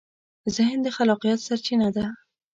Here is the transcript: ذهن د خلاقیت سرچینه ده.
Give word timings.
ذهن 0.55 0.77
د 0.83 0.87
خلاقیت 0.97 1.39
سرچینه 1.47 1.87
ده. 1.95 2.05